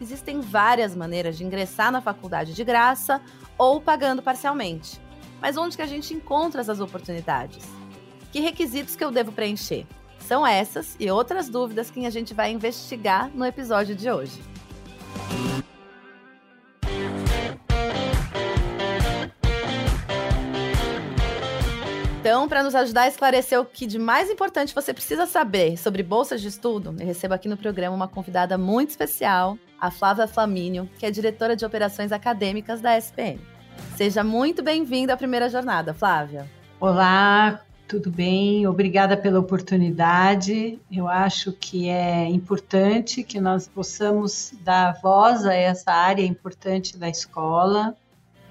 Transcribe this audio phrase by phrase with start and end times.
[0.00, 3.20] Existem várias maneiras de ingressar na faculdade de graça
[3.56, 5.00] ou pagando parcialmente.
[5.40, 7.64] Mas onde que a gente encontra essas oportunidades?
[8.32, 9.86] Que requisitos que eu devo preencher?
[10.20, 14.40] São essas e outras dúvidas que a gente vai investigar no episódio de hoje.
[22.48, 26.02] Então, para nos ajudar a esclarecer o que de mais importante você precisa saber sobre
[26.02, 30.88] bolsas de estudo, eu recebo aqui no programa uma convidada muito especial, a Flávia Flamínio,
[30.98, 33.38] que é diretora de operações acadêmicas da SPM.
[33.98, 36.48] Seja muito bem-vinda à primeira jornada, Flávia.
[36.80, 38.66] Olá, tudo bem?
[38.66, 40.80] Obrigada pela oportunidade.
[40.90, 47.10] Eu acho que é importante que nós possamos dar voz a essa área importante da
[47.10, 47.94] escola,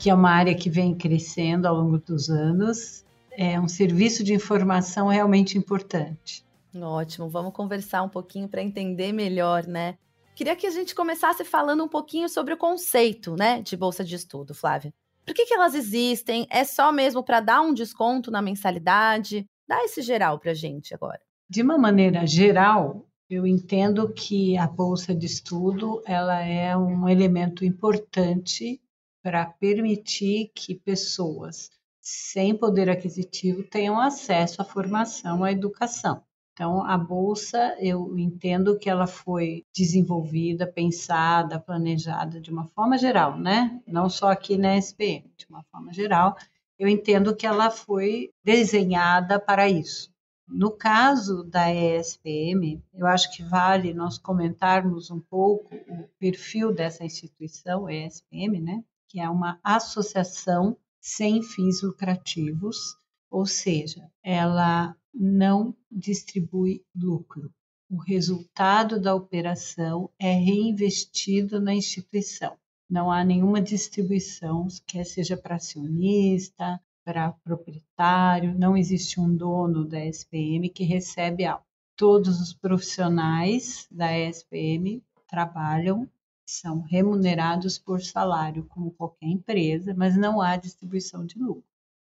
[0.00, 3.03] que é uma área que vem crescendo ao longo dos anos.
[3.36, 6.44] É um serviço de informação realmente importante.
[6.74, 9.96] Ótimo, vamos conversar um pouquinho para entender melhor, né?
[10.34, 14.16] Queria que a gente começasse falando um pouquinho sobre o conceito, né, de bolsa de
[14.16, 14.92] estudo, Flávia.
[15.24, 16.46] Por que, que elas existem?
[16.50, 19.46] É só mesmo para dar um desconto na mensalidade?
[19.66, 21.20] Dá esse geral para a gente agora.
[21.48, 27.64] De uma maneira geral, eu entendo que a bolsa de estudo ela é um elemento
[27.64, 28.80] importante
[29.22, 31.70] para permitir que pessoas
[32.04, 36.22] sem poder aquisitivo tenham acesso à formação, à educação.
[36.52, 43.36] Então, a bolsa, eu entendo que ela foi desenvolvida, pensada, planejada de uma forma geral,
[43.36, 43.80] né?
[43.88, 46.36] Não só aqui na SPM, de uma forma geral.
[46.78, 50.12] Eu entendo que ela foi desenhada para isso.
[50.46, 57.02] No caso da ESPM, eu acho que vale nós comentarmos um pouco o perfil dessa
[57.02, 58.84] instituição, ESPM, né?
[59.08, 62.96] Que é uma associação sem fins lucrativos,
[63.30, 67.52] ou seja, ela não distribui lucro.
[67.90, 72.56] O resultado da operação é reinvestido na instituição.
[72.88, 80.02] Não há nenhuma distribuição, quer seja para acionista, para proprietário, não existe um dono da
[80.06, 81.66] SPM que recebe algo.
[81.96, 86.08] Todos os profissionais da SPM trabalham,
[86.46, 91.64] são remunerados por salário, como qualquer empresa, mas não há distribuição de lucro.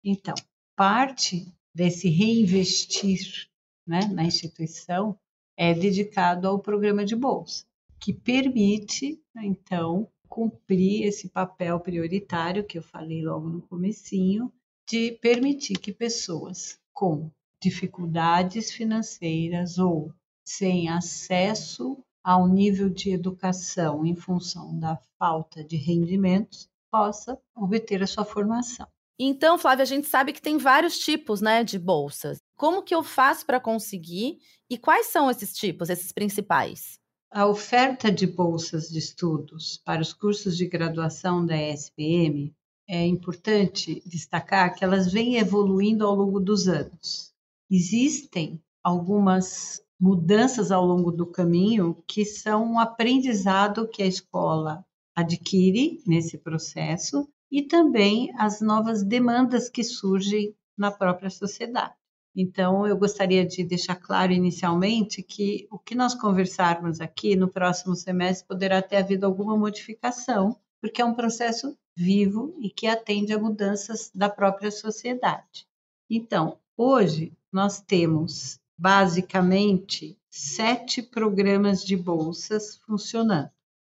[0.04, 0.34] Então,
[0.74, 3.48] parte desse reinvestir
[3.86, 5.18] né, na instituição
[5.56, 7.64] é dedicado ao programa de bolsa,
[8.00, 14.52] que permite, então, cumprir esse papel prioritário que eu falei logo no comecinho,
[14.88, 20.12] de permitir que pessoas com dificuldades financeiras ou
[20.44, 28.06] sem acesso ao nível de educação em função da falta de rendimentos possa obter a
[28.06, 28.86] sua formação.
[29.18, 32.38] Então, Flávia, a gente sabe que tem vários tipos, né, de bolsas.
[32.56, 34.38] Como que eu faço para conseguir
[34.68, 36.98] e quais são esses tipos, esses principais?
[37.30, 42.54] A oferta de bolsas de estudos para os cursos de graduação da ESPM
[42.88, 47.32] é importante destacar que elas vêm evoluindo ao longo dos anos.
[47.70, 56.02] Existem algumas mudanças ao longo do caminho que são um aprendizado que a escola adquire
[56.04, 61.94] nesse processo e também as novas demandas que surgem na própria sociedade.
[62.34, 67.94] Então, eu gostaria de deixar claro inicialmente que o que nós conversarmos aqui no próximo
[67.94, 73.38] semestre poderá ter havido alguma modificação, porque é um processo vivo e que atende a
[73.38, 75.64] mudanças da própria sociedade.
[76.10, 83.50] Então, hoje nós temos basicamente sete programas de bolsas funcionando.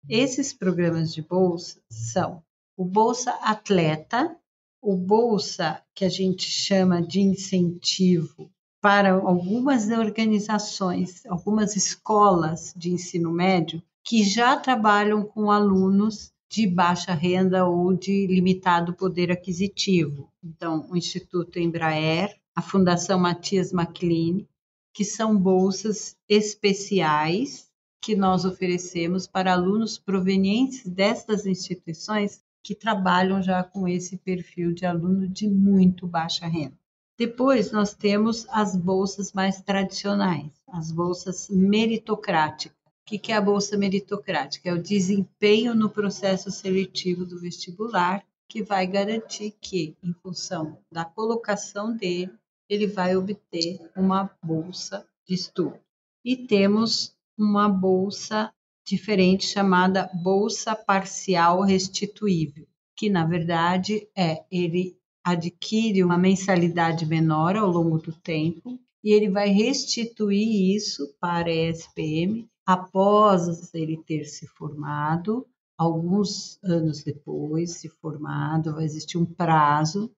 [0.09, 2.44] Esses programas de bolsa são
[2.75, 4.35] o Bolsa Atleta,
[4.81, 8.51] o Bolsa que a gente chama de incentivo
[8.81, 17.13] para algumas organizações, algumas escolas de ensino médio que já trabalham com alunos de baixa
[17.13, 20.27] renda ou de limitado poder aquisitivo.
[20.44, 24.45] Então, o Instituto Embraer, a Fundação Matias MacLean,
[24.93, 27.69] que são bolsas especiais
[28.01, 34.85] que nós oferecemos para alunos provenientes destas instituições que trabalham já com esse perfil de
[34.85, 36.77] aluno de muito baixa renda.
[37.17, 42.75] Depois nós temos as bolsas mais tradicionais, as bolsas meritocráticas.
[43.01, 44.69] O que é a bolsa meritocrática?
[44.69, 51.05] É o desempenho no processo seletivo do vestibular que vai garantir que, em função da
[51.05, 52.31] colocação dele,
[52.71, 55.77] ele vai obter uma bolsa de estudo.
[56.23, 58.50] E temos uma bolsa
[58.88, 62.65] diferente chamada bolsa parcial restituível,
[62.95, 69.29] que na verdade é ele adquire uma mensalidade menor ao longo do tempo e ele
[69.29, 75.45] vai restituir isso para a ESPM após ele ter se formado,
[75.77, 80.09] alguns anos depois, se formado, vai existir um prazo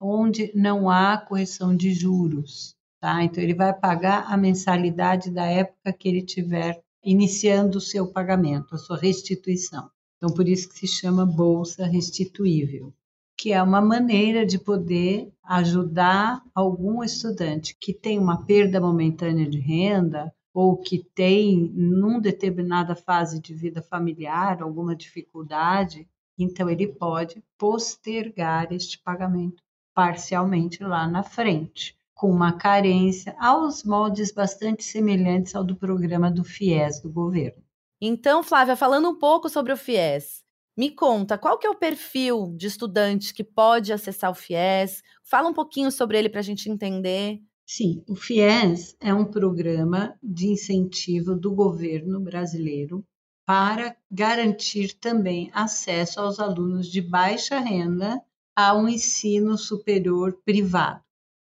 [0.00, 3.22] onde não há correção de juros, tá?
[3.22, 8.74] Então ele vai pagar a mensalidade da época que ele tiver iniciando o seu pagamento,
[8.74, 9.90] a sua restituição.
[10.16, 12.92] Então por isso que se chama bolsa restituível,
[13.36, 19.58] que é uma maneira de poder ajudar algum estudante que tem uma perda momentânea de
[19.58, 27.42] renda ou que tem, num determinada fase de vida familiar, alguma dificuldade, então ele pode
[27.56, 29.62] postergar este pagamento
[29.98, 36.44] parcialmente lá na frente, com uma carência aos moldes bastante semelhantes ao do programa do
[36.44, 37.60] FIES do governo.
[38.00, 40.44] Então, Flávia, falando um pouco sobre o FIES,
[40.76, 45.02] me conta, qual que é o perfil de estudante que pode acessar o FIES?
[45.24, 47.40] Fala um pouquinho sobre ele para a gente entender.
[47.66, 53.04] Sim, o FIES é um programa de incentivo do governo brasileiro
[53.44, 58.22] para garantir também acesso aos alunos de baixa renda
[58.60, 61.00] a um ensino superior privado.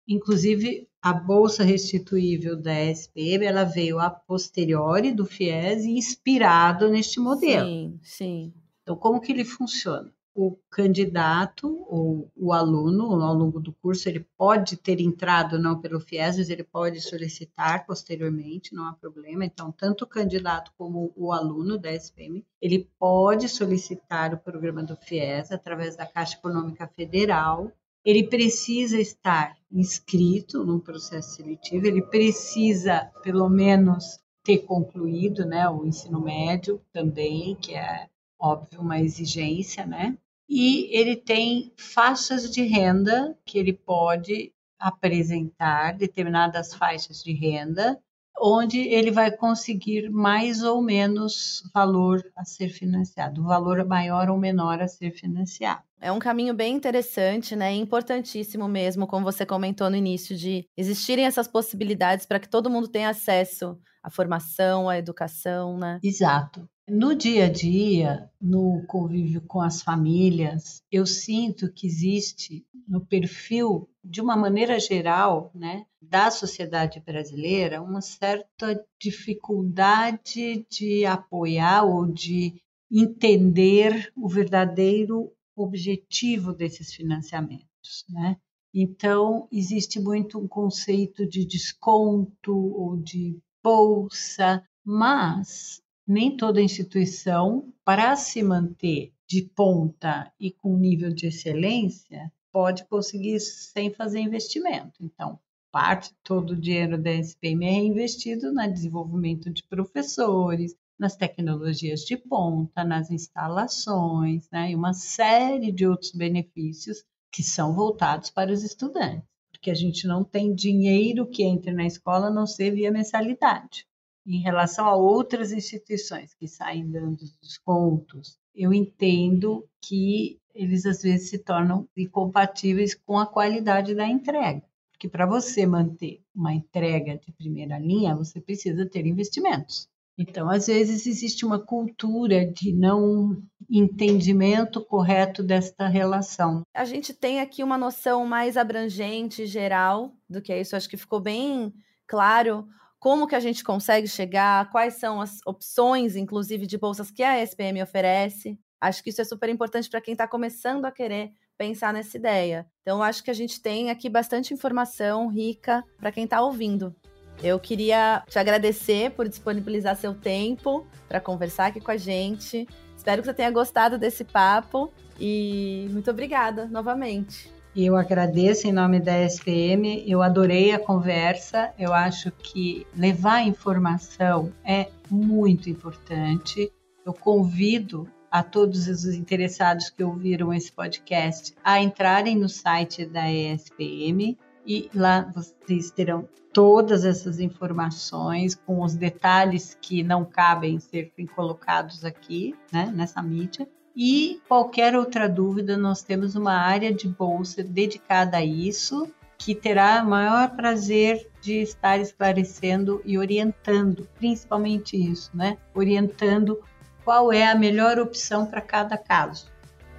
[0.06, 7.66] Inclusive, a bolsa restituível da SPM, ela veio a posteriori do FIES inspirado neste modelo.
[7.66, 8.54] Sim, sim.
[8.82, 10.14] Então, como que ele funciona?
[10.40, 16.00] O candidato ou o aluno, ao longo do curso, ele pode ter entrado não pelo
[16.00, 19.44] FIES, mas ele pode solicitar posteriormente, não há problema.
[19.44, 24.96] Então, tanto o candidato como o aluno da SPM, ele pode solicitar o programa do
[24.96, 27.72] FIES através da Caixa Econômica Federal.
[28.06, 35.84] Ele precisa estar inscrito no processo seletivo, ele precisa, pelo menos, ter concluído né, o
[35.84, 38.08] ensino médio também, que é
[38.40, 40.16] óbvio uma exigência, né?
[40.50, 48.00] E ele tem faixas de renda que ele pode apresentar, determinadas faixas de renda,
[48.40, 54.82] onde ele vai conseguir mais ou menos valor a ser financiado, valor maior ou menor
[54.82, 55.82] a ser financiado.
[56.00, 57.74] É um caminho bem interessante, né?
[57.74, 62.88] Importantíssimo mesmo, como você comentou no início, de existirem essas possibilidades para que todo mundo
[62.88, 66.00] tenha acesso à formação, à educação, né?
[66.04, 66.70] Exato.
[66.90, 73.90] No dia a dia, no convívio com as famílias, eu sinto que existe no perfil,
[74.02, 82.62] de uma maneira geral, né, da sociedade brasileira, uma certa dificuldade de apoiar ou de
[82.90, 88.38] entender o verdadeiro objetivo desses financiamentos, né?
[88.74, 98.16] Então, existe muito um conceito de desconto ou de bolsa, mas nem toda instituição, para
[98.16, 104.94] se manter de ponta e com nível de excelência, pode conseguir sem fazer investimento.
[105.02, 105.38] Então,
[105.70, 112.16] parte todo o dinheiro da SPM é investido no desenvolvimento de professores, nas tecnologias de
[112.16, 118.64] ponta, nas instalações, né, e uma série de outros benefícios que são voltados para os
[118.64, 122.92] estudantes, porque a gente não tem dinheiro que entre na escola a não ser via
[122.92, 123.86] mensalidade
[124.28, 131.30] em relação a outras instituições que saem dando descontos, eu entendo que eles às vezes
[131.30, 134.62] se tornam incompatíveis com a qualidade da entrega.
[134.92, 139.88] Porque para você manter uma entrega de primeira linha, você precisa ter investimentos.
[140.18, 143.38] Então, às vezes, existe uma cultura de não
[143.70, 146.64] entendimento correto desta relação.
[146.74, 150.76] A gente tem aqui uma noção mais abrangente, geral, do que é isso.
[150.76, 151.72] Acho que ficou bem
[152.08, 152.68] claro
[153.00, 157.42] como que a gente consegue chegar, quais são as opções, inclusive, de bolsas que a
[157.42, 158.60] SPM oferece.
[158.80, 162.68] Acho que isso é super importante para quem está começando a querer pensar nessa ideia.
[162.82, 166.96] Então, acho que a gente tem aqui bastante informação rica para quem está ouvindo.
[167.42, 172.68] Eu queria te agradecer por disponibilizar seu tempo para conversar aqui com a gente.
[172.96, 177.57] Espero que você tenha gostado desse papo e muito obrigada novamente.
[177.80, 181.72] Eu agradeço em nome da SPM, eu adorei a conversa.
[181.78, 186.74] Eu acho que levar informação é muito importante.
[187.06, 193.32] Eu convido a todos os interessados que ouviram esse podcast a entrarem no site da
[193.32, 201.14] ESPM e lá vocês terão todas essas informações com os detalhes que não cabem ser
[201.36, 203.70] colocados aqui, né, nessa mídia.
[204.00, 210.04] E qualquer outra dúvida, nós temos uma área de bolsa dedicada a isso, que terá
[210.04, 215.58] o maior prazer de estar esclarecendo e orientando, principalmente isso, né?
[215.74, 216.62] Orientando
[217.04, 219.48] qual é a melhor opção para cada caso.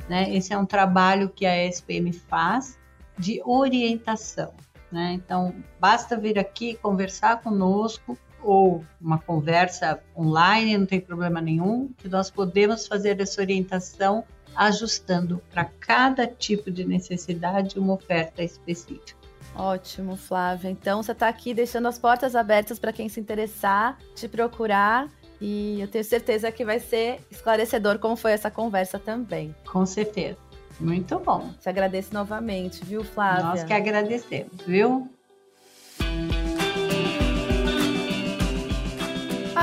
[0.08, 0.32] Né?
[0.32, 2.78] Esse é um trabalho que a SPM faz
[3.18, 4.54] de orientação.
[4.92, 5.14] Né?
[5.14, 12.08] Então, basta vir aqui conversar conosco ou uma conversa online, não tem problema nenhum, que
[12.08, 19.18] nós podemos fazer essa orientação ajustando para cada tipo de necessidade uma oferta específica.
[19.54, 20.70] Ótimo, Flávia.
[20.70, 25.08] Então você está aqui deixando as portas abertas para quem se interessar, te procurar.
[25.40, 29.54] E eu tenho certeza que vai ser esclarecedor como foi essa conversa também.
[29.70, 30.36] Com certeza.
[30.80, 31.50] Muito bom.
[31.60, 33.44] Te agradeço novamente, viu, Flávia?
[33.44, 35.08] Nós que agradecemos, viu?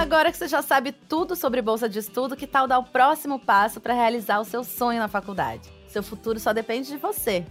[0.05, 3.39] Agora que você já sabe tudo sobre bolsa de estudo, que tal dar o próximo
[3.39, 5.67] passo para realizar o seu sonho na faculdade?
[5.87, 7.43] Seu futuro só depende de você.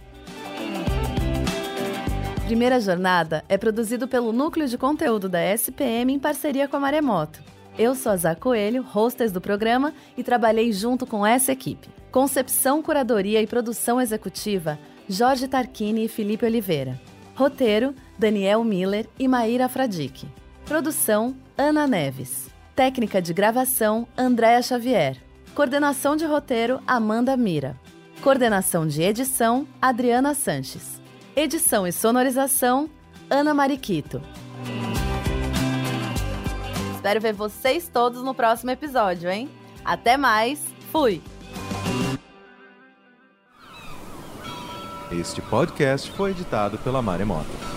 [2.45, 7.43] Primeira Jornada é produzido pelo Núcleo de Conteúdo da SPM em parceria com a Maremoto.
[7.77, 11.89] Eu sou a Zá Coelho, hostess do programa, e trabalhei junto com essa equipe.
[12.09, 16.97] Concepção, curadoria e produção executiva, Jorge Tarquini e Felipe Oliveira.
[17.35, 20.25] Roteiro, Daniel Miller e Maíra Fradique.
[20.65, 22.49] Produção, Ana Neves.
[22.75, 25.15] Técnica de gravação, Andréa Xavier.
[25.53, 27.79] Coordenação de roteiro, Amanda Mira.
[28.21, 31.01] Coordenação de edição, Adriana Sanches.
[31.33, 32.89] Edição e sonorização,
[33.29, 34.21] Ana Mariquito.
[36.95, 39.49] Espero ver vocês todos no próximo episódio, hein?
[39.85, 40.59] Até mais,
[40.91, 41.21] fui!
[45.09, 47.74] Este podcast foi editado pela Maremoto.